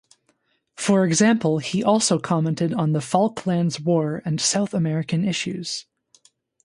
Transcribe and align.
For 0.75 1.05
example 1.05 1.59
he 1.59 1.83
also 1.83 2.17
commented 2.17 2.73
on 2.73 2.93
the 2.93 3.01
Falklands 3.01 3.79
War 3.79 4.23
and 4.25 4.41
South 4.41 4.73
American 4.73 5.23
issues. 5.23 5.85